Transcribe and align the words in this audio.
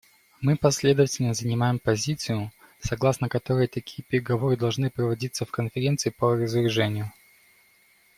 Мы 0.39 0.57
последовательно 0.57 1.35
занимаем 1.35 1.77
позицию, 1.77 2.51
согласно 2.79 3.29
которой 3.29 3.67
такие 3.67 4.01
переговоры 4.01 4.57
должны 4.57 4.89
проводиться 4.89 5.45
в 5.45 5.51
Конференции 5.51 6.09
по 6.09 6.35
разоружению. 6.35 7.13